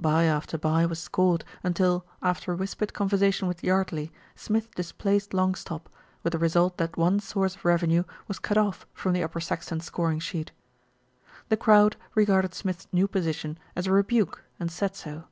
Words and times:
Bye 0.00 0.24
after 0.24 0.58
bye 0.58 0.84
was 0.84 0.98
scored 1.00 1.44
until, 1.62 2.04
after 2.20 2.50
a 2.50 2.56
whispered 2.56 2.92
conversation 2.92 3.46
with 3.46 3.62
Yardley, 3.62 4.10
Smith 4.34 4.74
displaced 4.74 5.32
long 5.32 5.54
stop, 5.54 5.88
with 6.24 6.32
the 6.32 6.40
result 6.40 6.76
that 6.78 6.96
one 6.96 7.20
source 7.20 7.54
of 7.54 7.64
revenue 7.64 8.02
was 8.26 8.40
cut 8.40 8.58
off 8.58 8.84
from 8.92 9.12
the 9.12 9.22
Upper 9.22 9.38
Saxton 9.40 9.78
scoring 9.78 10.18
sheet. 10.18 10.50
The 11.50 11.56
crowd 11.56 11.94
regarded 12.16 12.52
Smith's 12.52 12.88
new 12.92 13.06
position 13.06 13.58
as 13.76 13.86
a 13.86 13.92
re 13.92 14.02
buke, 14.02 14.42
and 14.58 14.72
said 14.72 14.96
so. 14.96 15.26